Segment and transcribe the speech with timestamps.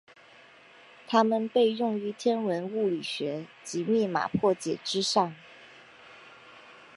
[1.05, 5.35] 它们被用于天文物理学及密码破解之上。